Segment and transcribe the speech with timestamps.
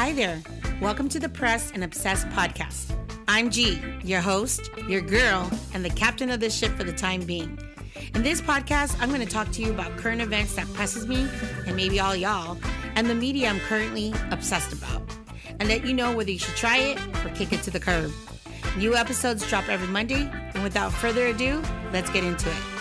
[0.00, 0.40] Hi there.
[0.80, 2.94] Welcome to the Pressed and Obsessed podcast.
[3.26, 7.22] I'm G, your host, your girl, and the captain of this ship for the time
[7.22, 7.58] being.
[8.14, 11.28] In this podcast, I'm going to talk to you about current events that presses me,
[11.66, 12.56] and maybe all y'all,
[12.94, 15.02] and the media I'm currently obsessed about,
[15.58, 18.12] and let you know whether you should try it or kick it to the curb.
[18.76, 21.60] New episodes drop every Monday, and without further ado,
[21.92, 22.77] let's get into it.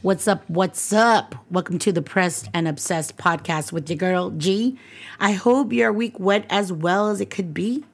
[0.00, 0.48] What's up?
[0.48, 1.34] What's up?
[1.50, 4.78] Welcome to the Pressed and Obsessed podcast with your girl G.
[5.18, 7.84] I hope your week went as well as it could be.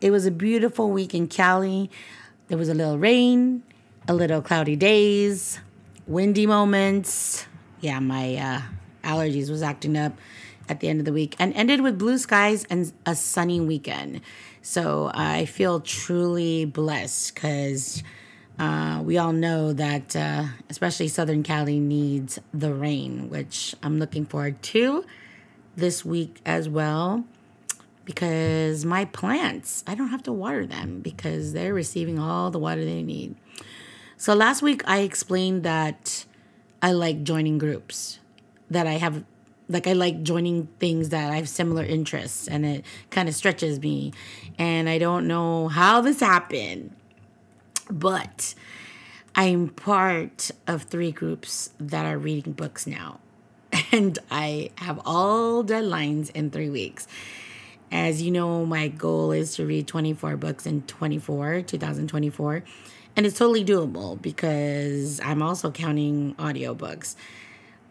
[0.00, 1.90] It was a beautiful week in Cali.
[2.46, 3.64] There was a little rain,
[4.06, 5.58] a little cloudy days,
[6.06, 7.44] windy moments.
[7.80, 8.60] Yeah, my uh,
[9.02, 10.12] allergies was acting up
[10.68, 14.20] at the end of the week and ended with blue skies and a sunny weekend.
[14.62, 18.04] So I feel truly blessed because
[18.58, 24.26] uh, we all know that, uh, especially Southern Cali, needs the rain, which I'm looking
[24.26, 25.04] forward to
[25.76, 27.24] this week as well.
[28.04, 32.84] Because my plants, I don't have to water them because they're receiving all the water
[32.84, 33.36] they need.
[34.16, 36.24] So last week I explained that
[36.82, 38.18] I like joining groups,
[38.70, 39.24] that I have,
[39.68, 43.78] like, I like joining things that I have similar interests and it kind of stretches
[43.80, 44.12] me.
[44.58, 46.94] And I don't know how this happened
[47.92, 48.54] but
[49.34, 53.20] I'm part of three groups that are reading books now.
[53.92, 57.06] And I have all deadlines in three weeks.
[57.90, 62.64] As you know, my goal is to read 24 books in 24, 2024.
[63.16, 67.16] And it's totally doable because I'm also counting audiobooks.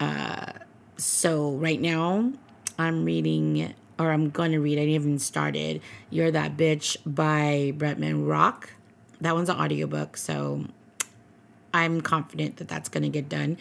[0.00, 0.52] Uh,
[0.96, 2.32] so right now,
[2.78, 5.80] I'm reading, or I'm going to read, I didn't even started,
[6.10, 8.70] You're That Bitch by Bretman Rock
[9.22, 10.66] that one's an audiobook, so
[11.72, 13.56] I'm confident that that's going to get done.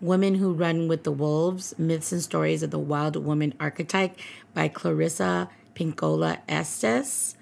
[0.00, 4.16] Women Who Run with the Wolves Myths and Stories of the Wild Woman Archetype
[4.54, 7.34] by Clarissa Pinkola Estes.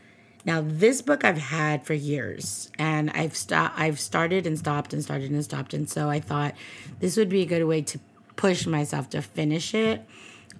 [0.44, 5.02] Now, this book I've had for years, and I've st- I've started and stopped and
[5.02, 6.54] started and stopped, and so I thought
[7.00, 7.98] this would be a good way to
[8.36, 10.06] push myself to finish it.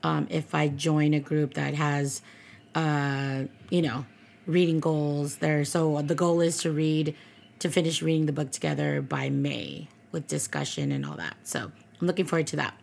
[0.02, 2.20] Um, if I join a group that has,
[2.74, 4.04] uh, you know,
[4.46, 5.64] reading goals there.
[5.64, 7.14] So the goal is to read,
[7.58, 11.36] to finish reading the book together by May with discussion and all that.
[11.44, 11.70] So
[12.00, 12.74] I'm looking forward to that.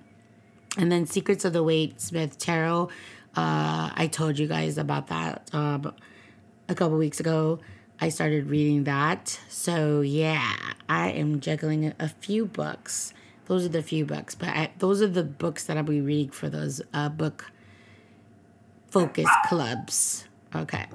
[0.78, 2.90] And then Secrets of the Waite Smith Tarot.
[3.35, 5.79] Uh, I told you guys about that uh,
[6.68, 7.59] a couple weeks ago.
[8.00, 9.40] I started reading that.
[9.50, 10.56] So yeah,
[10.90, 13.13] I am juggling a few books.
[13.45, 16.30] Those are the few books, but I, those are the books that I'll be reading
[16.30, 17.51] for those uh, book
[18.90, 20.25] focus clubs.
[20.56, 20.85] Okay.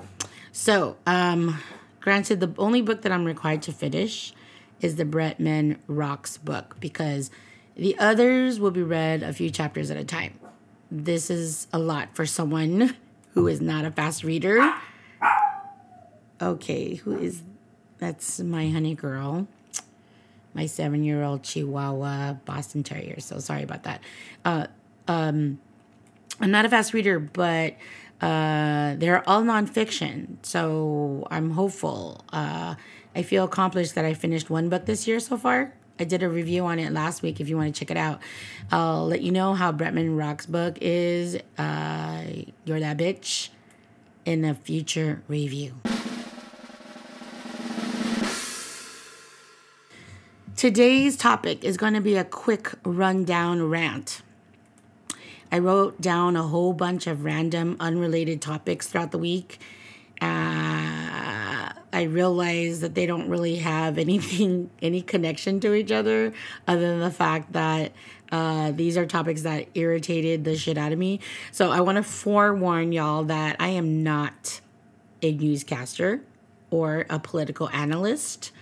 [0.59, 1.57] So, um,
[2.01, 4.33] granted, the only book that I'm required to finish
[4.81, 7.31] is the Bretman Rocks book because
[7.77, 10.37] the others will be read a few chapters at a time.
[10.91, 12.97] This is a lot for someone
[13.35, 14.75] who is not a fast reader.
[16.43, 17.45] Okay, who is
[17.99, 19.47] that's my honey girl,
[20.55, 23.21] my seven year old Chihuahua Boston Terrier.
[23.21, 24.01] So sorry about that.
[24.45, 24.67] Uh,
[25.07, 25.61] um,
[26.41, 27.77] I'm not a fast reader, but
[28.21, 32.25] uh, they're all nonfiction, so I'm hopeful.
[32.33, 32.75] Uh,
[33.15, 35.73] I feel accomplished that I finished one book this year so far.
[36.01, 37.41] I did a review on it last week.
[37.41, 38.21] If you want to check it out,
[38.71, 41.37] I'll let you know how Bretman Rock's book is.
[41.57, 42.23] Uh,
[42.65, 43.49] You're that bitch
[44.25, 45.75] in a future review.
[50.57, 54.23] Today's topic is going to be a quick rundown rant.
[55.51, 59.61] I wrote down a whole bunch of random, unrelated topics throughout the week.
[60.21, 66.33] Uh, I realized that they don't really have anything, any connection to each other,
[66.67, 67.93] other than the fact that
[68.31, 71.21] uh, these are topics that irritated the shit out of me.
[71.51, 74.61] So I want to forewarn y'all that I am not
[75.23, 76.21] a newscaster
[76.71, 78.53] or a political analyst.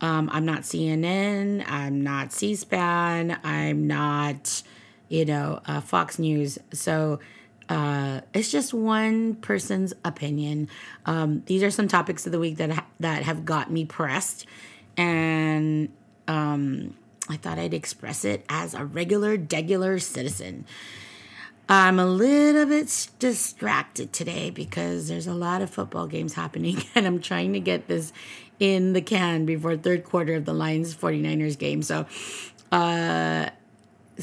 [0.00, 1.64] Um, I'm not CNN.
[1.66, 3.38] I'm not C SPAN.
[3.42, 4.62] I'm not
[5.10, 6.58] you know, uh, Fox News.
[6.72, 7.20] So
[7.68, 10.68] uh, it's just one person's opinion.
[11.04, 14.46] Um, these are some topics of the week that ha- that have got me pressed,
[14.96, 15.90] and
[16.26, 16.96] um,
[17.28, 20.64] I thought I'd express it as a regular, degular citizen.
[21.68, 27.06] I'm a little bit distracted today because there's a lot of football games happening, and
[27.06, 28.12] I'm trying to get this
[28.58, 31.82] in the can before third quarter of the Lions 49ers game.
[31.82, 32.06] So,
[32.72, 33.50] uh,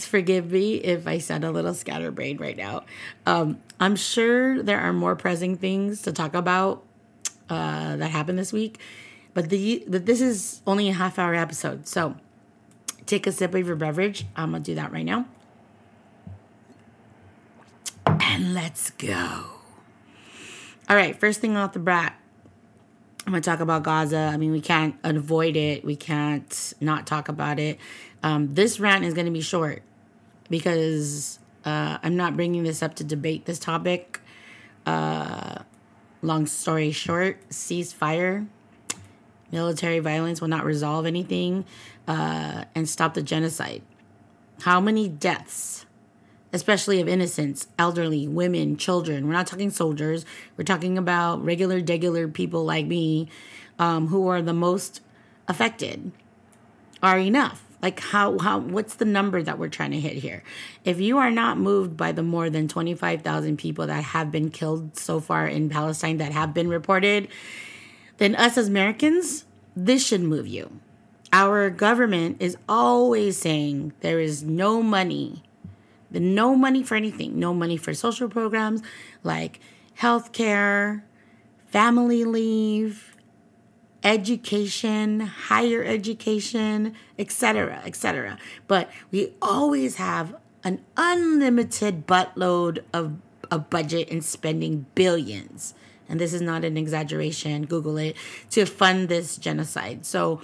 [0.06, 2.84] forgive me if I sound a little scatterbrained right now.
[3.26, 6.84] Um, I'm sure there are more pressing things to talk about
[7.50, 8.80] uh, that happened this week,
[9.34, 12.16] but the but this is only a half hour episode, so
[13.06, 14.26] take a sip of your beverage.
[14.36, 15.26] I'm gonna do that right now.
[18.38, 19.46] and let's go.
[20.90, 22.16] All right, first thing off the bat,
[23.26, 24.30] I'm gonna talk about Gaza.
[24.32, 25.84] I mean, we can't avoid it.
[25.84, 27.80] We can't not talk about it.
[28.24, 29.82] Um, this rant is gonna be short
[30.50, 34.22] because uh, I'm not bringing this up to debate this topic.
[34.86, 35.60] Uh,
[36.22, 38.48] long story short, ceasefire.
[39.52, 41.66] Military violence will not resolve anything
[42.08, 43.82] uh, and stop the genocide.
[44.62, 45.86] How many deaths,
[46.52, 49.28] especially of innocents, elderly, women, children?
[49.28, 50.26] We're not talking soldiers.
[50.58, 53.30] We're talking about regular, regular people like me
[53.80, 55.02] um, who are the most
[55.48, 56.12] affected
[57.02, 57.67] are enough.
[57.82, 60.44] Like how how what's the number that we're trying to hit here?
[60.84, 64.98] If you are not moved by the more than 25,000 people that have been killed
[64.98, 67.28] so far in Palestine that have been reported,
[68.18, 69.46] then us as Americans,
[69.76, 70.80] this should move you.
[71.32, 75.44] Our government is always saying there is no money,
[76.10, 78.82] no money for anything, no money for social programs
[79.24, 79.60] like
[80.00, 81.04] healthcare,
[81.68, 83.06] family leave,
[84.07, 88.38] education, higher education, etc., etc.
[88.65, 90.33] But we always have
[90.63, 93.18] an unlimited buttload of
[93.51, 95.74] a budget and spending billions.
[96.07, 98.15] And this is not an exaggeration, Google it,
[98.51, 100.06] to fund this genocide.
[100.06, 100.42] So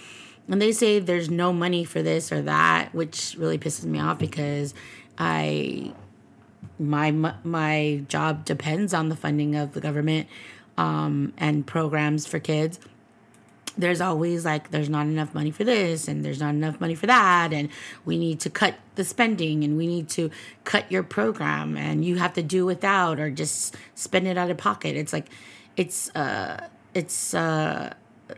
[0.48, 4.20] when they say there's no money for this or that, which really pisses me off
[4.20, 4.74] because
[5.18, 5.94] I
[6.78, 10.28] my my job depends on the funding of the government
[10.78, 12.78] um, and programs for kids
[13.78, 17.08] there's always like there's not enough money for this and there's not enough money for
[17.08, 17.70] that and
[18.06, 20.30] we need to cut the spending and we need to
[20.64, 24.58] cut your program and you have to do without or just spend it out of
[24.58, 24.96] pocket.
[24.96, 25.30] It's like
[25.76, 27.94] it's uh it's uh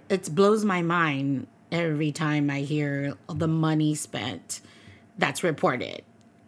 [0.09, 4.61] it blows my mind every time i hear the money spent
[5.17, 6.01] that's reported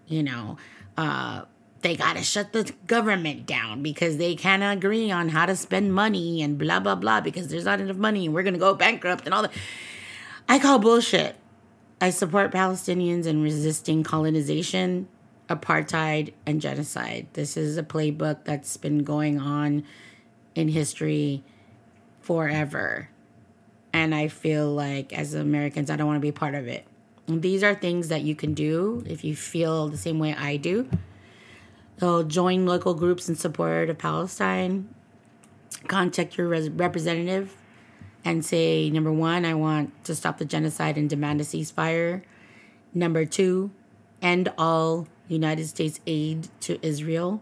[0.07, 0.57] you know?
[0.95, 1.41] Uh
[1.81, 5.93] they got to shut the government down because they can't agree on how to spend
[5.93, 8.73] money and blah, blah, blah, because there's not enough money and we're going to go
[8.73, 9.53] bankrupt and all that.
[10.49, 11.35] I call bullshit.
[11.99, 15.07] I support Palestinians in resisting colonization,
[15.49, 17.27] apartheid, and genocide.
[17.33, 19.83] This is a playbook that's been going on
[20.55, 21.43] in history
[22.21, 23.09] forever.
[23.93, 26.85] And I feel like as Americans, I don't want to be part of it.
[27.27, 30.87] These are things that you can do if you feel the same way I do
[31.99, 34.93] so join local groups in support of Palestine.
[35.87, 37.55] Contact your res- representative
[38.23, 42.21] and say, number one, I want to stop the genocide and demand a ceasefire.
[42.93, 43.71] Number two,
[44.21, 47.41] end all United States aid to Israel.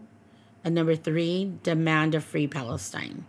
[0.64, 3.26] And number three, demand a free Palestine.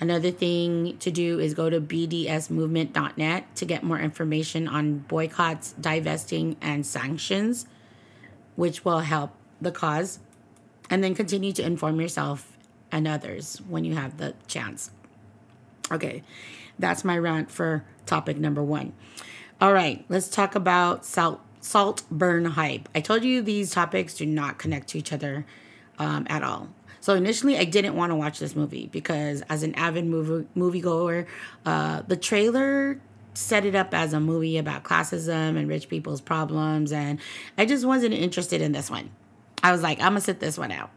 [0.00, 6.56] Another thing to do is go to bdsmovement.net to get more information on boycotts, divesting,
[6.60, 7.66] and sanctions,
[8.54, 10.20] which will help the cause
[10.90, 12.56] and then continue to inform yourself
[12.90, 14.90] and others when you have the chance.
[15.90, 16.22] Okay,
[16.78, 18.92] that's my rant for topic number one.
[19.60, 22.88] All right, let's talk about salt Saltburn hype.
[22.94, 25.44] I told you these topics do not connect to each other
[25.98, 26.68] um, at all.
[27.00, 31.26] So initially, I didn't want to watch this movie because, as an avid movie moviegoer,
[31.64, 33.00] uh, the trailer
[33.34, 37.18] set it up as a movie about classism and rich people's problems, and
[37.56, 39.10] I just wasn't interested in this one.
[39.62, 40.90] I was like, I'm gonna sit this one out.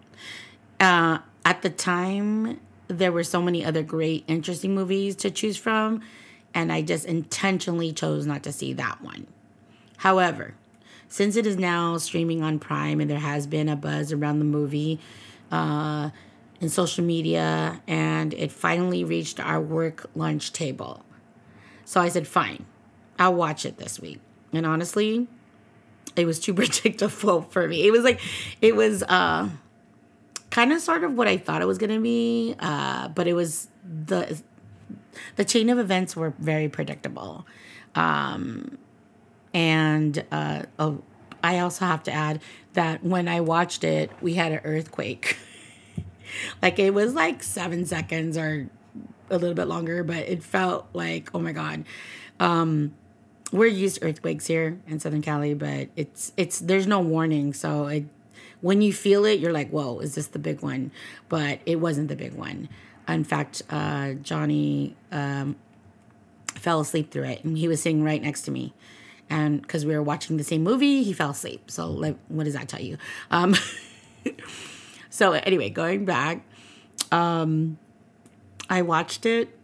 [0.80, 6.02] Uh, at the time, there were so many other great, interesting movies to choose from,
[6.54, 9.28] and I just intentionally chose not to see that one.
[9.98, 10.56] However,
[11.08, 14.46] since it is now streaming on Prime and there has been a buzz around the
[14.46, 15.00] movie
[15.52, 16.10] uh,
[16.60, 21.06] in social media, and it finally reached our work lunch table.
[21.86, 22.66] So I said, fine,
[23.20, 24.20] I'll watch it this week.
[24.54, 25.28] And honestly,
[26.16, 27.86] it was too predictable for me.
[27.86, 28.20] It was like,
[28.62, 29.50] it was uh,
[30.50, 33.34] kind of sort of what I thought it was going to be, uh, but it
[33.34, 34.42] was the
[35.36, 37.46] the chain of events were very predictable.
[37.96, 38.78] Um,
[39.54, 41.02] and uh, oh,
[41.44, 42.42] I also have to add
[42.74, 45.38] that when I watched it, we had an earthquake.
[46.62, 48.70] like it was like seven seconds or
[49.30, 51.86] a little bit longer, but it felt like, oh my God.
[52.40, 52.94] Um,
[53.52, 57.88] we're used to earthquakes here in Southern Cali, but it's it's there's no warning, so
[57.88, 58.06] it
[58.62, 60.92] when you feel it, you're like, whoa, is this the big one?
[61.30, 62.70] But it wasn't the big one.
[63.08, 65.56] In fact, uh, Johnny um,
[66.54, 68.74] fell asleep through it, and he was sitting right next to me.
[69.30, 71.72] And because we were watching the same movie, he fell asleep.
[71.72, 72.98] So, like, what does that tell you?
[73.32, 73.56] Um,
[75.10, 76.44] so, anyway, going back,
[77.12, 77.78] um,
[78.70, 79.58] I watched it,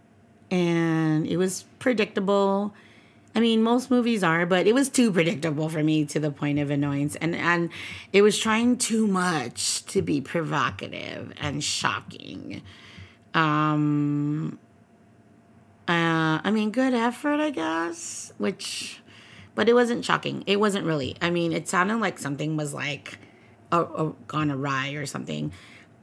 [0.49, 2.73] and it was predictable
[3.37, 6.57] I mean, most movies are, but it was too predictable for me to the point
[6.57, 7.69] of annoyance, and and
[8.11, 12.63] it was trying too much to be provocative and shocking.
[13.35, 14.57] Um,
[15.87, 19.01] uh, I mean, good effort, I guess, which,
[19.53, 20.43] but it wasn't shocking.
[20.47, 21.15] It wasn't really.
[21.21, 23.19] I mean, it sounded like something was like,
[23.71, 25.51] a, a, gone awry or something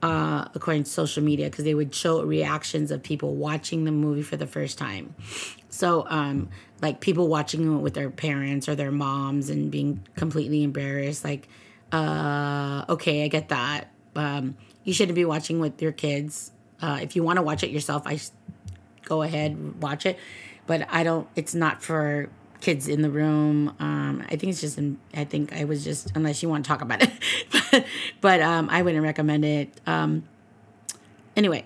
[0.05, 4.21] uh, according to social media, because they would show reactions of people watching the movie
[4.21, 5.15] for the first time.
[5.69, 10.61] So, um, like people watching it with their parents or their moms and being completely
[10.61, 11.47] embarrassed, like,
[11.91, 13.87] uh, okay, I get that.
[14.15, 16.51] Um, you shouldn't be watching with your kids.
[16.79, 18.19] Uh, if you want to watch it yourself, I
[19.05, 20.19] go ahead watch it.
[20.67, 21.27] But I don't.
[21.35, 22.29] It's not for
[22.65, 23.75] kids in the room.
[23.79, 24.79] Um, I think it's just,
[25.13, 27.11] I think I was just, unless you want to talk about it,
[27.71, 27.85] but,
[28.21, 29.79] but um, I wouldn't recommend it.
[29.85, 30.23] Um,
[31.35, 31.63] anyway,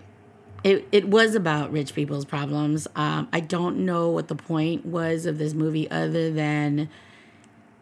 [0.61, 2.85] it, it was about rich people's problems.
[2.97, 6.89] Um, I don't know what the point was of this movie other than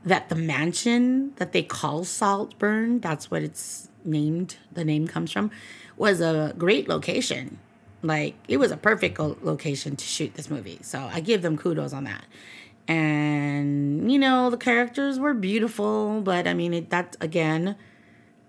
[0.06, 5.50] that the mansion that they call Saltburn, that's what it's named, the name comes from,
[5.98, 7.58] was a great location.
[8.04, 10.78] Like, it was a perfect location to shoot this movie.
[10.84, 12.24] So I give them kudos on that
[12.88, 17.76] and you know the characters were beautiful but i mean it, that's again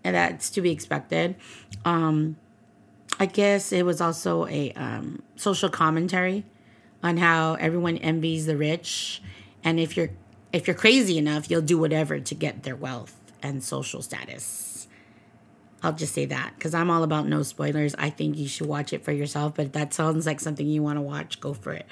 [0.04, 1.34] and that's to be expected.
[1.84, 2.36] Um
[3.18, 6.44] i guess it was also a um, social commentary
[7.02, 9.22] on how everyone envies the rich.
[9.64, 10.10] And if you're
[10.52, 14.86] if you're crazy enough you'll do whatever to get their wealth and social status.
[15.80, 17.94] I'll just say that because i'm all about no spoilers.
[17.96, 20.82] I think you should watch it for yourself but if that sounds like something you
[20.82, 21.40] want to watch.
[21.40, 21.86] Go for it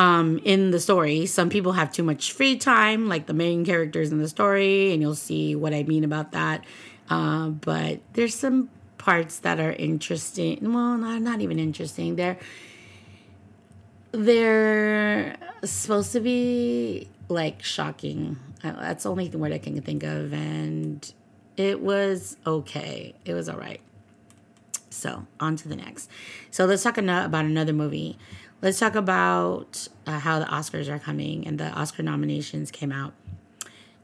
[0.00, 1.26] um, in the story.
[1.26, 5.02] Some people have too much free time, like the main characters in the story, and
[5.02, 6.64] you'll see what I mean about that.
[7.10, 10.72] Uh, but there's some parts that are interesting.
[10.72, 12.16] Well, not, not even interesting.
[12.16, 12.38] They're
[14.12, 18.38] they're supposed to be like shocking.
[18.64, 21.12] Uh, that's the only word I can think of, and
[21.58, 23.14] it was okay.
[23.26, 23.82] It was all right.
[24.88, 26.10] So on to the next.
[26.50, 28.18] So let's talk about another movie
[28.62, 33.14] let's talk about uh, how the Oscars are coming and the Oscar nominations came out.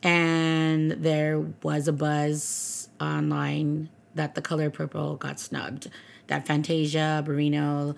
[0.02, 5.90] And there was a buzz online that The Color Purple got snubbed.
[6.28, 7.94] That Fantasia Barrino,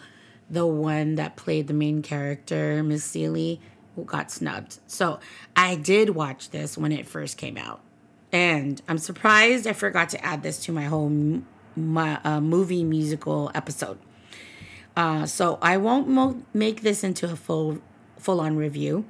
[0.51, 3.61] the one that played the main character, Miss Celie,
[4.05, 4.79] got snubbed.
[4.87, 5.19] So
[5.57, 7.81] I did watch this when it first came out.
[8.31, 11.41] And I'm surprised I forgot to add this to my whole
[11.75, 13.99] my, uh, movie musical episode.
[14.97, 17.79] Uh, so I won't mo- make this into a full
[18.19, 19.05] full on review.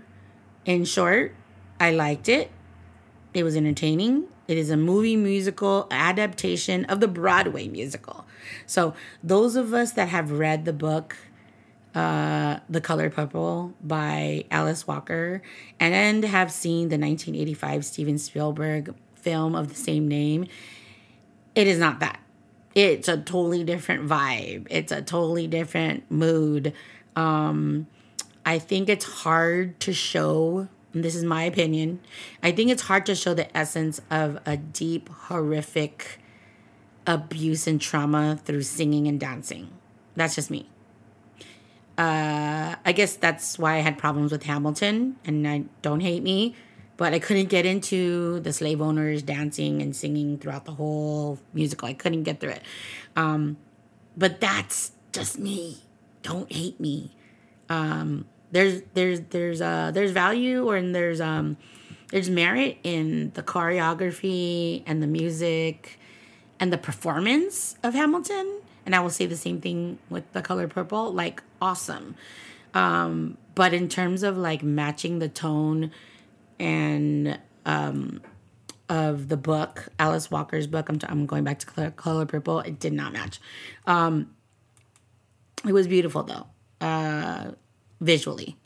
[0.64, 1.34] In short,
[1.80, 2.50] I liked it.
[3.32, 4.24] It was entertaining.
[4.46, 8.26] It is a movie musical adaptation of the Broadway musical.
[8.66, 11.16] So those of us that have read the book
[11.94, 15.42] uh, The Color Purple by Alice Walker
[15.80, 20.46] and have seen the 1985 Steven Spielberg film of the same name,
[21.54, 22.20] it is not that
[22.86, 24.66] it's a totally different vibe.
[24.70, 26.72] It's a totally different mood.
[27.16, 27.88] Um,
[28.46, 32.00] I think it's hard to show, this is my opinion,
[32.42, 36.20] I think it's hard to show the essence of a deep, horrific
[37.06, 39.70] abuse and trauma through singing and dancing.
[40.14, 40.68] That's just me.
[41.96, 46.54] Uh, I guess that's why I had problems with Hamilton, and I don't hate me
[46.98, 51.88] but I couldn't get into the slave owners dancing and singing throughout the whole musical.
[51.88, 52.62] I couldn't get through it.
[53.16, 53.56] Um,
[54.16, 55.78] but that's just me.
[56.22, 57.12] Don't hate me.
[57.70, 61.56] Um, there's there's there's uh there's value or there's um
[62.10, 66.00] there's merit in the choreography and the music
[66.58, 68.60] and the performance of Hamilton.
[68.84, 71.12] And I will say the same thing with the color purple.
[71.12, 72.16] Like awesome.
[72.74, 75.92] Um, but in terms of like matching the tone
[76.58, 78.20] and um,
[78.88, 80.88] of the book, Alice Walker's book.
[80.88, 82.60] I'm, I'm going back to Color, Color Purple.
[82.60, 83.40] It did not match.
[83.86, 84.34] Um,
[85.66, 86.46] it was beautiful though,
[86.80, 87.52] uh,
[88.00, 88.56] visually.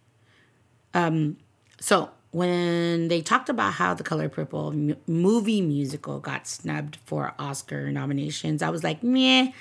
[0.95, 1.39] Um,
[1.81, 7.35] so when they talked about how the Color Purple m- movie musical got snubbed for
[7.39, 9.53] Oscar nominations, I was like, meh.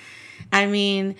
[0.52, 1.16] I mean,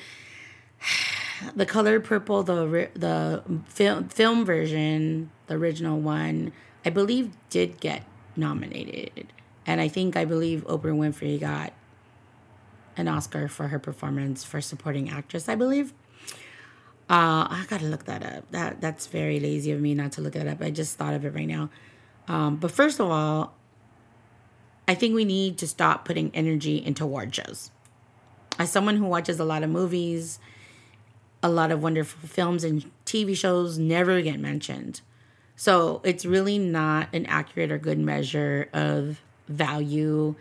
[1.57, 6.53] the Color Purple, the the film film version, the original one
[6.85, 8.05] I believe did get
[8.37, 9.33] nominated.
[9.67, 11.73] And I think I believe Oprah Winfrey got
[12.97, 15.93] an Oscar for her performance for supporting actress, I believe.
[17.09, 18.51] Uh, I gotta look that up.
[18.51, 20.61] That that's very lazy of me not to look that up.
[20.61, 21.71] I just thought of it right now.
[22.29, 23.55] Um, but first of all,
[24.89, 27.71] I think we need to stop putting energy into award shows.
[28.59, 30.39] As someone who watches a lot of movies,
[31.43, 35.01] a lot of wonderful films and TV shows never get mentioned
[35.57, 40.35] So it's really not an accurate or good measure of value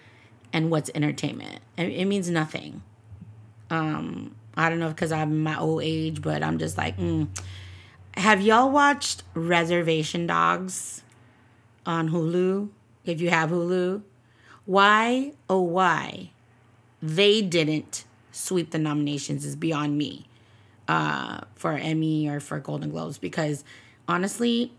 [0.53, 1.59] and what's entertainment.
[1.77, 2.81] It, means nothing.
[3.69, 7.27] Um, I don't know because I'm my old age, but I'm just like, mm.
[8.15, 11.03] have y'all watched Reservation Dogs
[11.85, 12.69] on Hulu?
[13.05, 14.01] If you have Hulu,
[14.65, 16.31] why oh why
[17.01, 20.27] they didn't sweep the nominations is beyond me
[20.87, 23.63] uh, for Emmy or for Golden Globes because
[24.07, 24.73] honestly,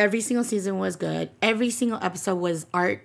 [0.00, 1.30] every single season was good.
[1.42, 3.02] Every single episode was art.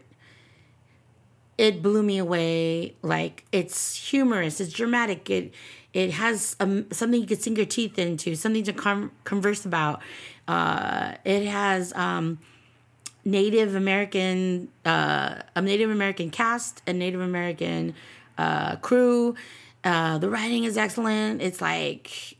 [1.58, 2.96] It blew me away.
[3.02, 5.30] Like it's humorous, it's dramatic.
[5.30, 5.54] It
[5.94, 10.02] it has um, something you could sink your teeth into, something to converse about.
[10.48, 12.40] Uh, it has um,
[13.24, 17.96] Native American, uh, a Native American cast, a Native American
[18.38, 19.36] uh, crew.
[19.86, 21.42] Uh, the writing is excellent.
[21.42, 22.35] It's like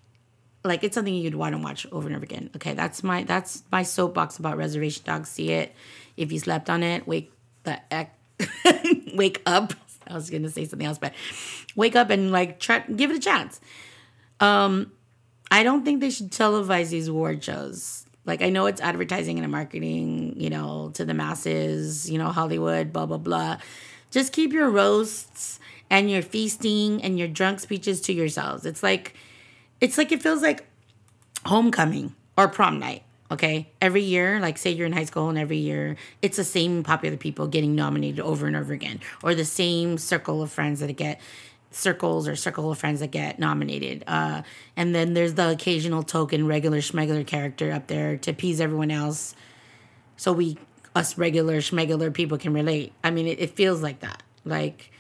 [0.66, 2.50] like it's something you'd want to watch over and over again.
[2.56, 5.30] Okay, that's my that's my soapbox about Reservation Dogs.
[5.30, 5.74] See it.
[6.18, 7.32] If you slept on it, wake
[7.64, 8.18] the heck,
[9.16, 9.74] wake up.
[10.08, 11.14] I was gonna say something else, but
[11.76, 13.62] wake up and like try give it a chance.
[14.40, 14.92] Um,
[15.52, 18.06] I don't think they should televise these award shows.
[18.26, 22.92] Like I know it's advertising and marketing, you know, to the masses, you know, Hollywood,
[22.92, 23.58] blah blah blah.
[24.12, 28.66] Just keep your roasts and your feasting and your drunk speeches to yourselves.
[28.66, 29.16] It's like
[29.82, 30.66] it's like it feels like
[31.46, 33.04] homecoming or prom night.
[33.32, 33.72] Okay.
[33.82, 37.18] Every year, like say you're in high school and every year it's the same popular
[37.18, 41.20] people getting nominated over and over again, or the same circle of friends that get
[41.72, 44.04] circles or circle of friends that get nominated.
[44.08, 44.44] Uh,
[44.78, 49.36] and then there's the occasional token regular schmegular character up there to appease everyone else.
[50.16, 50.58] So we,
[50.96, 52.94] us regular schmegular people can relate.
[53.04, 54.24] I mean, it, it feels like that.
[54.46, 54.92] Like,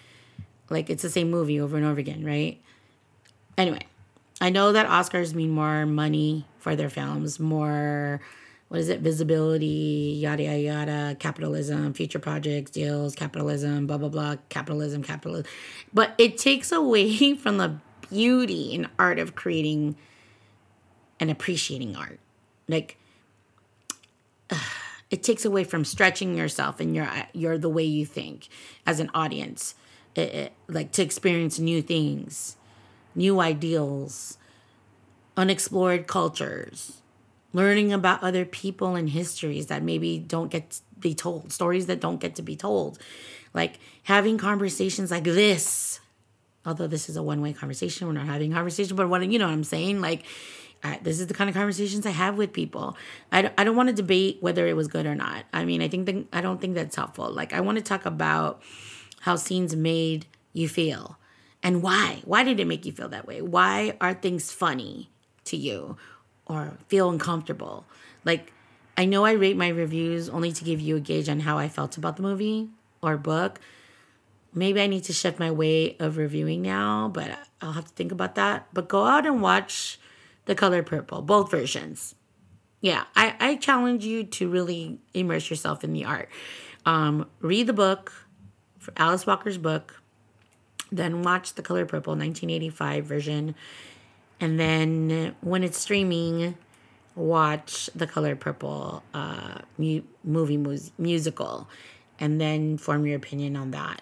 [0.69, 2.59] like it's the same movie over and over again, right?
[3.57, 3.85] Anyway,
[4.41, 8.19] I know that Oscars mean more money for their films, more
[8.67, 14.35] what is it, visibility, yada yada yada, capitalism, future projects, deals, capitalism, blah blah blah,
[14.49, 15.45] capitalism, capitalism.
[15.93, 19.95] But it takes away from the beauty and art of creating
[21.19, 22.19] and appreciating art.
[22.67, 22.97] Like
[25.09, 28.49] it takes away from stretching yourself and your you're the way you think
[28.85, 29.75] as an audience.
[30.15, 32.55] It, it, like to experience new things
[33.15, 34.37] new ideals,
[35.37, 37.01] unexplored cultures,
[37.53, 41.99] learning about other people and histories that maybe don't get to be told, stories that
[41.99, 42.99] don't get to be told.
[43.53, 45.99] Like having conversations like this.
[46.65, 49.37] Although this is a one way conversation, we're not having a conversation, but what you
[49.37, 50.01] know what I'm saying?
[50.01, 50.23] Like,
[50.83, 52.97] I, this is the kind of conversations I have with people.
[53.31, 55.45] I don't, I don't want to debate whether it was good or not.
[55.53, 57.31] I mean, I think the, I don't think that's helpful.
[57.31, 58.61] Like, I want to talk about
[59.21, 61.17] how scenes made you feel
[61.65, 62.21] and why?
[62.25, 63.41] Why did it make you feel that way?
[63.41, 65.09] Why are things funny
[65.45, 65.97] to you
[66.45, 67.87] or feel uncomfortable?
[68.23, 68.53] Like,
[68.95, 71.67] I know I rate my reviews only to give you a gauge on how I
[71.67, 72.69] felt about the movie
[73.01, 73.59] or book.
[74.53, 78.11] Maybe I need to shift my way of reviewing now, but I'll have to think
[78.11, 78.67] about that.
[78.71, 79.99] But go out and watch
[80.45, 82.13] The Color Purple, both versions.
[82.79, 86.29] Yeah, I, I challenge you to really immerse yourself in the art.
[86.85, 88.13] Um, read the book,
[88.97, 89.99] Alice Walker's book,
[90.91, 93.55] then watch The Color Purple 1985 version.
[94.39, 96.55] And then when it's streaming,
[97.15, 101.67] watch The Color Purple uh, mu- movie mu- musical
[102.19, 104.01] and then form your opinion on that.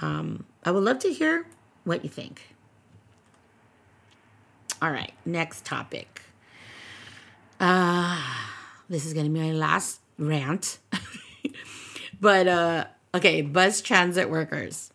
[0.00, 1.46] Um, I would love to hear
[1.84, 2.54] what you think.
[4.80, 6.22] All right, next topic.
[7.60, 8.20] Uh,
[8.88, 10.78] this is going to be my last rant.
[12.20, 14.91] but uh, okay, bus transit workers.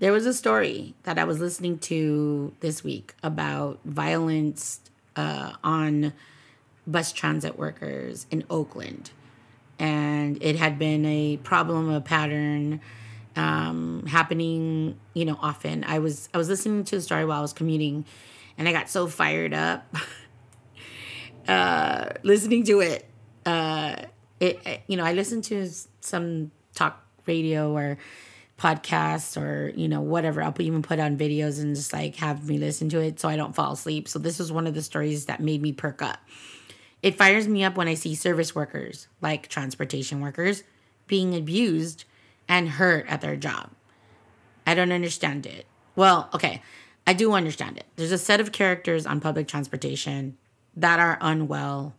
[0.00, 4.80] There was a story that I was listening to this week about violence
[5.16, 6.12] uh, on
[6.86, 9.12] bus transit workers in Oakland.
[9.78, 12.80] And it had been a problem, a pattern
[13.36, 15.84] um, happening, you know, often.
[15.84, 18.04] I was I was listening to the story while I was commuting,
[18.56, 19.94] and I got so fired up
[21.48, 23.06] uh, listening to it.
[23.44, 23.96] Uh,
[24.40, 25.68] it, you know, I listened to
[26.00, 27.98] some talk radio or
[28.58, 32.56] podcasts or you know whatever i'll even put on videos and just like have me
[32.56, 34.08] listen to it so i don't fall asleep.
[34.08, 36.18] So this was one of the stories that made me perk up.
[37.02, 40.62] It fires me up when i see service workers like transportation workers
[41.06, 42.04] being abused
[42.48, 43.70] and hurt at their job.
[44.66, 45.66] I don't understand it.
[45.96, 46.62] Well okay
[47.06, 47.86] i do understand it.
[47.96, 50.36] There's a set of characters on public transportation
[50.76, 51.94] that are unwell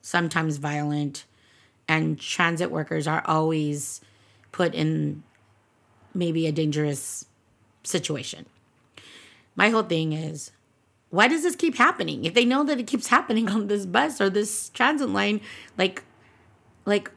[0.00, 1.24] sometimes violent
[1.88, 4.00] and transit workers are always
[4.52, 5.22] put in
[6.16, 7.26] maybe a dangerous
[7.82, 8.46] situation.
[9.54, 10.50] My whole thing is
[11.10, 12.24] why does this keep happening?
[12.24, 15.40] If they know that it keeps happening on this bus or this transit line,
[15.78, 16.02] like,
[16.84, 17.10] like,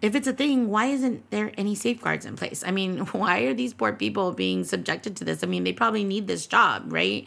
[0.00, 2.62] if it's a thing, why isn't there any safeguards in place?
[2.64, 5.42] I mean, why are these poor people being subjected to this?
[5.42, 7.26] I mean, they probably need this job, right?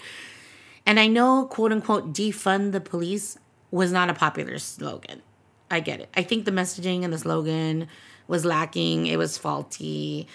[0.86, 3.38] And I know, quote unquote, defund the police
[3.70, 5.22] was not a popular slogan.
[5.70, 6.10] I get it.
[6.16, 7.88] I think the messaging and the slogan
[8.28, 9.08] was lacking.
[9.08, 10.28] It was faulty.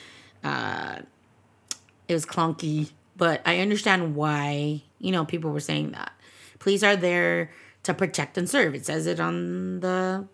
[0.44, 1.00] Uh,
[2.08, 2.90] it was clunky.
[3.16, 6.12] But I understand why, you know, people were saying that.
[6.58, 7.50] Police are there
[7.84, 8.74] to protect and serve.
[8.74, 10.26] It says it on the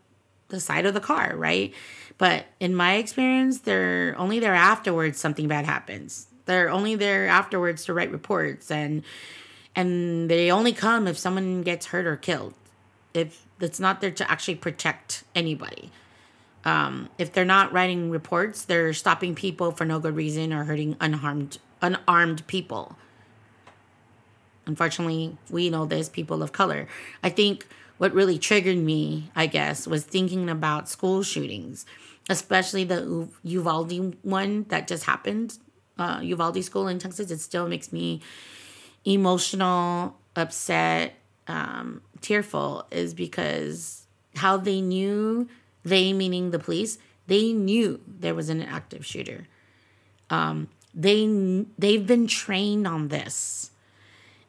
[0.49, 1.73] the side of the car, right?
[2.19, 6.27] But in my experience, they're only there afterwards something bad happens.
[6.45, 9.03] They're only there afterwards to write reports and
[9.75, 12.55] and they only come if someone gets hurt or killed.
[13.15, 15.91] If it's not there to actually protect anybody.
[16.65, 20.97] Um, if they're not writing reports, they're stopping people for no good reason or hurting
[21.01, 22.97] unharmed, unarmed people.
[24.67, 26.87] Unfortunately, we know there's people of color.
[27.23, 27.67] I think
[27.99, 31.85] what really triggered me, I guess, was thinking about school shootings,
[32.29, 35.59] especially the Uvalde one that just happened,
[35.99, 37.31] uh, Uvalde School in Texas.
[37.31, 38.21] It still makes me
[39.05, 41.15] emotional, upset,
[41.49, 45.49] um, tearful, is because how they knew
[45.85, 49.47] they meaning the police they knew there was an active shooter.
[50.29, 53.71] Um, they they've been trained on this.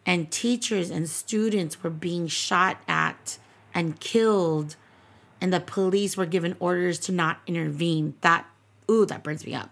[0.06, 3.38] And teachers and students were being shot at
[3.74, 4.76] and killed
[5.40, 8.16] and the police were given orders to not intervene.
[8.22, 8.46] That
[8.92, 9.70] ooh that burns me up.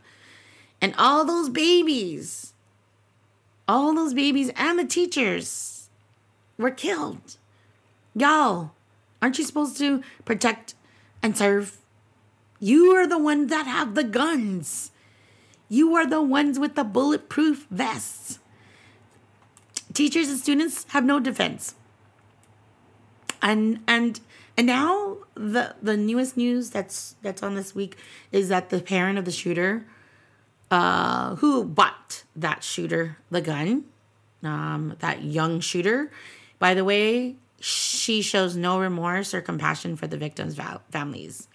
[0.79, 2.53] And all those babies
[3.67, 5.89] all those babies and the teachers
[6.57, 7.37] were killed.
[8.13, 8.71] Y'all
[9.21, 10.75] aren't you supposed to protect
[11.21, 11.77] and serve.
[12.59, 14.91] You are the ones that have the guns.
[15.67, 18.39] You are the ones with the bulletproof vests.
[19.93, 21.75] Teachers and students have no defense.
[23.41, 24.19] And and
[24.57, 27.97] and now the the newest news that's that's on this week
[28.31, 29.85] is that the parent of the shooter
[30.69, 33.85] uh who bought that shooter the gun
[34.43, 36.11] um that young shooter
[36.59, 41.47] by the way she shows no remorse or compassion for the victims' families.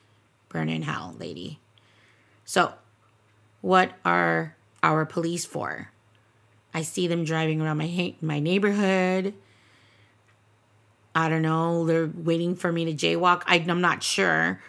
[0.49, 1.59] Burn in hell, lady.
[2.45, 2.73] So,
[3.61, 5.90] what are our police for?
[6.73, 9.35] I see them driving around my my neighborhood.
[11.14, 11.87] I don't know.
[11.87, 13.42] They're waiting for me to jaywalk.
[13.47, 14.61] I, I'm not sure.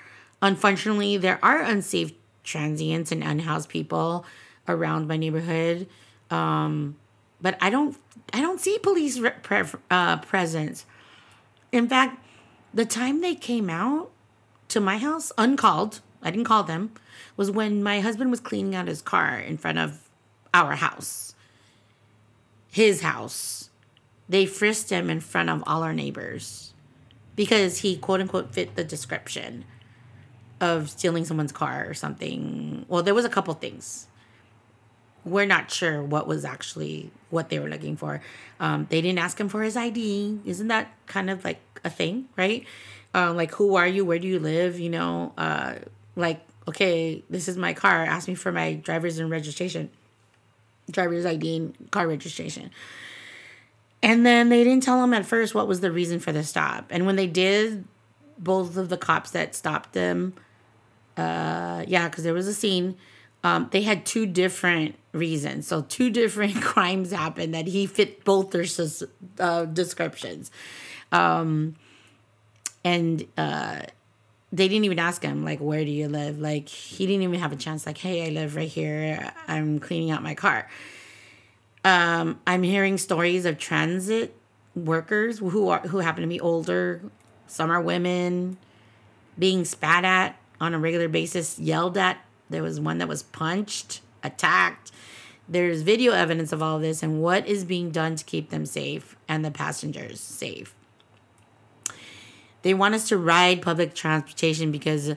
[0.41, 4.25] Unfortunately, there are unsafe transients and unhoused people
[4.67, 5.87] around my neighborhood.
[6.31, 6.95] Um,
[7.41, 7.95] but I don't
[8.33, 10.85] I don't see police re- pre- uh, presence.
[11.71, 12.23] In fact,
[12.73, 14.11] the time they came out
[14.69, 16.91] to my house uncalled, I didn't call them,
[17.35, 20.09] was when my husband was cleaning out his car in front of
[20.53, 21.35] our house,
[22.71, 23.69] his house.
[24.29, 26.73] They frisked him in front of all our neighbors
[27.35, 29.63] because he quote unquote fit the description
[30.59, 32.85] of stealing someone's car or something.
[32.87, 34.07] Well, there was a couple things
[35.27, 38.21] we're not sure what was actually what they were looking for.
[38.59, 40.39] Um, they didn't ask him for his ID.
[40.45, 42.65] Isn't that kind of like a thing, right?
[43.13, 44.05] Um, like, who are you?
[44.05, 44.79] Where do you live?
[44.79, 45.75] You know, uh,
[46.15, 48.03] like, okay, this is my car.
[48.03, 49.89] Ask me for my driver's and registration,
[50.89, 52.71] driver's ID and car registration.
[54.03, 56.85] And then they didn't tell him at first what was the reason for the stop.
[56.89, 57.85] And when they did,
[58.37, 60.35] both of the cops that stopped them,
[61.17, 62.95] uh, yeah, because there was a scene
[63.43, 65.67] um, they had two different reasons.
[65.67, 68.65] So two different crimes happened that he fit both their
[69.39, 70.51] uh, descriptions.
[71.11, 71.75] Um,
[72.83, 73.81] and uh,
[74.51, 77.51] they didn't even ask him like, "Where do you live?" Like he didn't even have
[77.51, 77.85] a chance.
[77.85, 79.31] Like, "Hey, I live right here.
[79.47, 80.69] I'm cleaning out my car."
[81.83, 84.35] Um, I'm hearing stories of transit
[84.75, 87.01] workers who are who happen to be older.
[87.47, 88.57] Some are women
[89.37, 92.17] being spat at on a regular basis, yelled at
[92.49, 94.91] there was one that was punched, attacked.
[95.49, 99.15] There's video evidence of all this and what is being done to keep them safe
[99.27, 100.73] and the passengers safe.
[102.63, 105.13] They want us to ride public transportation because,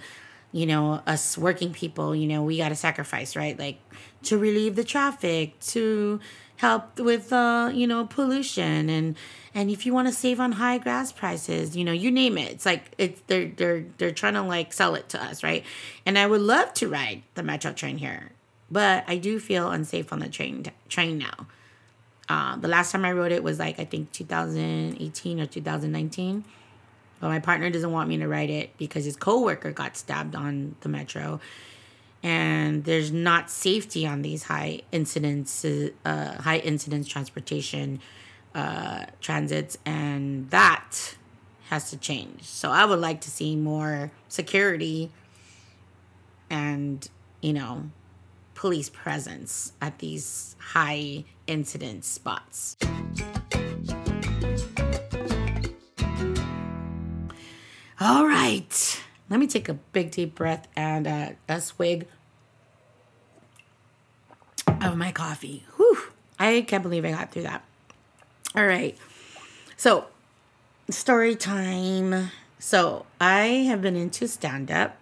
[0.53, 3.59] you know, us working people, you know, we got to sacrifice, right?
[3.59, 3.81] Like
[4.25, 6.21] to relieve the traffic, to
[6.61, 9.17] help with, uh, you know, pollution and
[9.55, 12.53] and if you want to save on high gas prices you know you name it.
[12.53, 15.65] It's like it's they're they're they're trying to like sell it to us right?
[16.07, 18.31] And i would love to ride the metro train here
[18.71, 21.47] but i do feel unsafe on the train train now.
[22.29, 26.45] Uh, the last time i rode it was like i think 2018 or 2019
[27.19, 30.77] but my partner doesn't want me to ride it because his coworker got stabbed on
[30.83, 31.41] the metro
[32.23, 38.01] and there's not safety on these high incidence uh, high incidence transportation
[38.55, 41.17] uh, transits, and that
[41.69, 42.43] has to change.
[42.43, 45.11] So I would like to see more security
[46.51, 47.09] and,
[47.41, 47.91] you know,
[48.55, 52.77] police presence at these high incident spots.
[58.01, 58.90] All right.
[59.31, 62.07] Let me take a big deep breath and uh, a swig
[64.67, 65.65] of my coffee.
[65.77, 65.99] Whew.
[66.39, 67.63] I can't believe I got through that.
[68.57, 68.99] All right.
[69.77, 70.07] So,
[70.91, 72.31] story time.
[72.59, 74.97] So, I have been into stand up.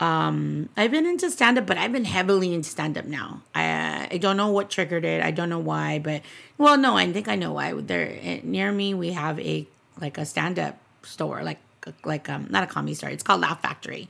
[0.00, 3.42] Um, I've been into stand up, but I've been heavily into stand up now.
[3.54, 5.22] I I don't know what triggered it.
[5.22, 6.22] I don't know why, but
[6.58, 7.72] well, no, I think I know why.
[7.72, 9.68] There eh, near me, we have a
[10.00, 11.58] like a stand up store, like
[12.04, 13.10] like um not a comedy store.
[13.10, 14.08] It's called Laugh Factory,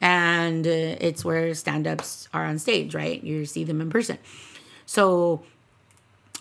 [0.00, 2.94] and uh, it's where stand ups are on stage.
[2.94, 4.18] Right, you see them in person.
[4.86, 5.42] So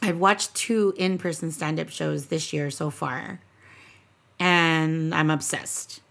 [0.02, 3.40] I've watched two in person stand up shows this year so far,
[4.40, 6.02] and I'm obsessed.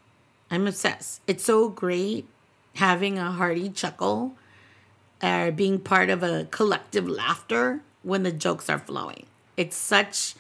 [0.51, 1.23] I'm obsessed.
[1.27, 2.27] It's so great
[2.75, 4.35] having a hearty chuckle
[5.23, 9.27] or being part of a collective laughter when the jokes are flowing.
[9.57, 10.35] It's such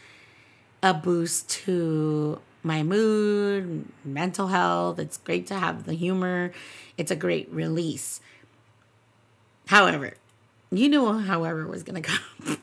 [0.82, 4.98] a boost to my mood, mental health.
[4.98, 6.52] It's great to have the humor.
[6.96, 8.20] It's a great release.
[9.66, 10.14] However,
[10.70, 12.58] you know however was going to come.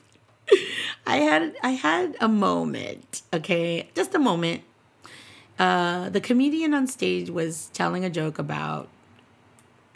[1.06, 3.90] I had I had a moment, okay?
[3.96, 4.64] Just a moment.
[5.58, 8.88] Uh the comedian on stage was telling a joke about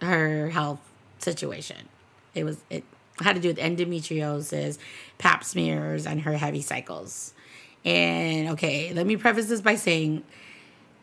[0.02, 0.80] her health
[1.20, 1.90] situation.
[2.34, 2.84] It was it
[3.20, 4.78] had to do with endometriosis,
[5.18, 7.34] pap smears, and her heavy cycles.
[7.86, 10.24] And okay, let me preface this by saying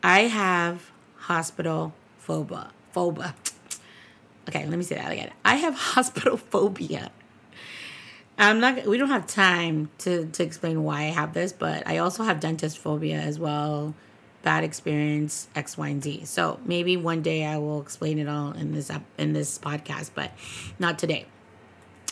[0.03, 2.71] I have hospital phobia.
[2.91, 3.35] Phobia.
[4.49, 5.29] Okay, let me say that again.
[5.45, 7.11] I have hospital phobia.
[8.39, 11.99] I'm not we don't have time to to explain why I have this, but I
[11.99, 13.93] also have dentist phobia as well.
[14.41, 16.25] Bad experience X, Y, and Z.
[16.25, 20.09] So maybe one day I will explain it all in this up in this podcast,
[20.15, 20.31] but
[20.79, 21.27] not today.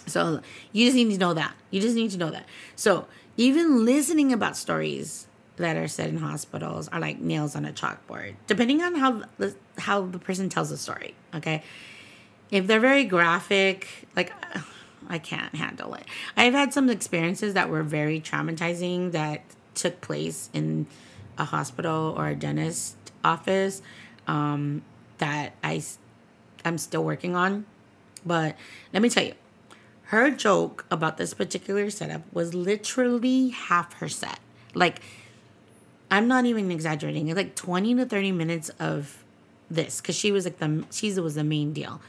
[0.05, 1.55] So you just need to know that.
[1.71, 2.45] You just need to know that.
[2.75, 3.07] So
[3.39, 5.25] even listening about stories
[5.55, 9.55] that are said in hospitals are like nails on a chalkboard, depending on how the
[9.77, 11.15] how the person tells the story.
[11.33, 11.63] Okay,
[12.51, 14.33] if they're very graphic, like
[15.07, 16.03] I can't handle it.
[16.35, 19.41] I've had some experiences that were very traumatizing that
[19.73, 20.85] took place in
[21.37, 23.81] a hospital or a dentist office
[24.27, 24.81] um,
[25.19, 25.81] that I
[26.65, 27.65] I'm still working on.
[28.25, 28.57] But
[28.91, 29.33] let me tell you,
[30.09, 34.39] her joke about this particular setup was literally half her set.
[34.73, 35.01] Like,
[36.09, 37.27] I'm not even exaggerating.
[37.27, 39.23] It's like 20 to 30 minutes of
[39.69, 42.01] this because she was like the she was the main deal.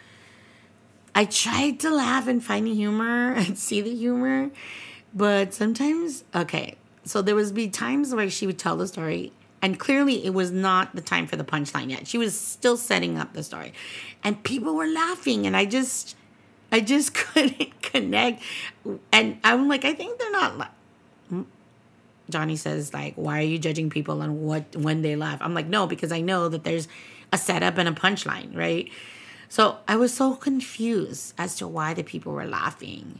[1.14, 4.50] I tried to laugh and find the humor and see the humor,
[5.12, 6.76] but sometimes okay.
[7.04, 10.50] So there was be times where she would tell the story and clearly it was
[10.50, 12.06] not the time for the punchline yet.
[12.06, 13.74] She was still setting up the story.
[14.24, 16.16] And people were laughing and I just
[16.72, 18.42] I just couldn't connect.
[19.12, 20.72] And I'm like, I think they're not.
[22.30, 25.40] Johnny says, like, why are you judging people on what when they laugh?
[25.42, 26.86] I'm like, no, because I know that there's
[27.32, 28.88] a setup and a punchline, right?
[29.48, 33.18] So I was so confused as to why the people were laughing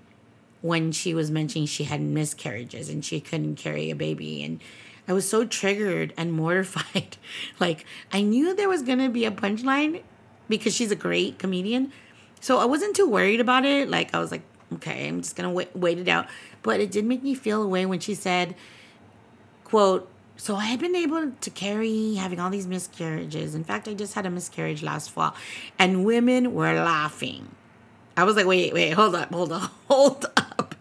[0.63, 4.61] when she was mentioning she had miscarriages and she couldn't carry a baby and
[5.09, 7.17] I was so triggered and mortified.
[7.59, 10.03] like I knew there was gonna be a punchline
[10.49, 11.93] because she's a great comedian,
[12.41, 13.89] so I wasn't too worried about it.
[13.89, 14.43] Like I was like,
[14.75, 16.27] okay, I'm just gonna wait, wait it out.
[16.63, 18.55] But it did make me feel away when she said,
[19.65, 23.55] "quote." So I had been able to carry having all these miscarriages.
[23.55, 25.35] In fact, I just had a miscarriage last fall,
[25.79, 27.55] and women were laughing.
[28.17, 30.75] I was like, wait, wait, hold up, hold up, hold up.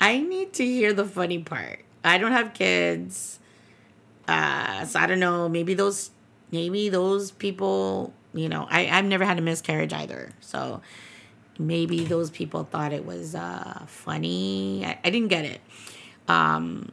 [0.00, 1.84] I need to hear the funny part.
[2.04, 3.38] I don't have kids.
[4.26, 5.48] Uh, so I don't know.
[5.48, 6.10] Maybe those,
[6.50, 10.30] maybe those people you know, I, I've never had a miscarriage either.
[10.40, 10.82] So
[11.58, 14.84] maybe those people thought it was uh, funny.
[14.84, 15.60] I, I didn't get it.
[16.28, 16.92] Um,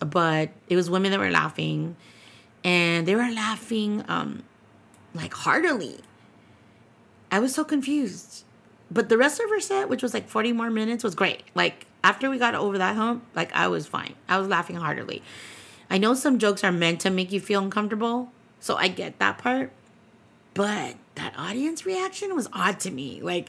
[0.00, 1.96] but it was women that were laughing
[2.64, 4.42] and they were laughing um,
[5.14, 6.00] like heartily.
[7.30, 8.44] I was so confused.
[8.90, 11.42] But the rest of her set, which was like 40 more minutes, was great.
[11.54, 14.14] Like after we got over that hump, like I was fine.
[14.28, 15.22] I was laughing heartily.
[15.90, 19.38] I know some jokes are meant to make you feel uncomfortable, so I get that
[19.38, 19.72] part.
[20.58, 23.20] But that audience reaction was odd to me.
[23.22, 23.48] Like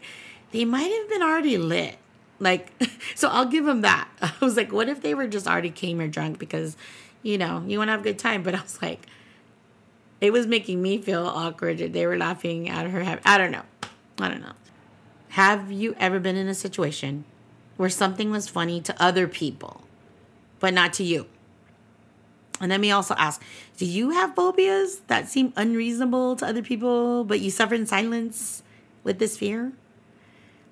[0.52, 1.98] they might have been already lit.
[2.40, 2.72] Like,
[3.16, 4.08] so I'll give them that.
[4.22, 6.78] I was like, what if they were just already came or drunk because,
[7.24, 8.44] you know, you want to have a good time.
[8.44, 9.08] But I was like,
[10.22, 11.80] it was making me feel awkward.
[11.80, 13.20] They were laughing at her.
[13.26, 13.64] I don't know.
[14.20, 14.54] I don't know.
[15.30, 17.24] Have you ever been in a situation
[17.76, 19.82] where something was funny to other people,
[20.60, 21.26] but not to you.
[22.60, 23.42] And let me also ask
[23.78, 28.64] do you have phobias that seem unreasonable to other people, but you suffer in silence
[29.04, 29.72] with this fear?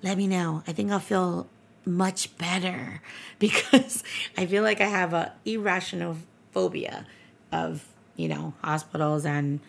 [0.02, 0.62] Let me know.
[0.66, 1.48] I think I'll feel
[1.84, 3.00] much better
[3.38, 4.04] because
[4.36, 6.16] I feel like I have a irrational
[6.52, 7.06] phobia
[7.50, 7.84] of,
[8.16, 9.60] you know, hospitals and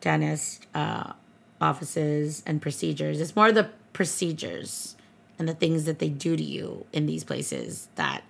[0.00, 1.12] dentist uh,
[1.60, 3.20] offices and procedures.
[3.20, 4.96] It's more the procedures
[5.38, 8.22] and the things that they do to you in these places that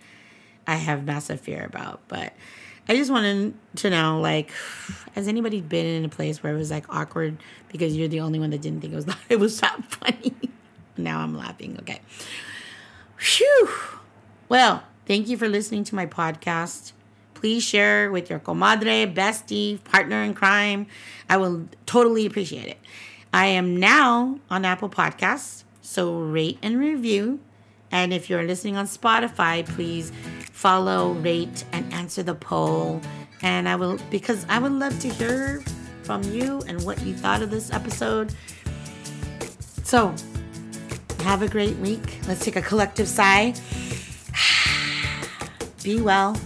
[0.67, 2.01] I have massive fear about.
[2.09, 2.33] But
[2.89, 4.53] I just wanted to know, like,
[5.15, 7.37] has anybody been in a place where it was like awkward
[7.69, 10.35] because you're the only one that didn't think it was it was that funny?
[10.97, 11.77] now I'm laughing.
[11.81, 12.01] Okay.
[13.17, 13.69] Phew.
[14.49, 16.93] Well, thank you for listening to my podcast.
[17.35, 20.87] Please share with your comadre, bestie, partner in crime.
[21.29, 22.79] I will totally appreciate it.
[23.33, 27.41] I am now on Apple Podcasts, so rate and review.
[27.91, 30.13] And if you're listening on Spotify, please
[30.53, 33.01] follow, rate, and answer the poll.
[33.43, 35.63] And I will, because I would love to hear
[36.03, 38.35] from you and what you thought of this episode.
[39.85, 40.15] So,
[41.21, 42.21] have a great week.
[42.29, 43.55] Let's take a collective sigh.
[45.83, 46.37] Be well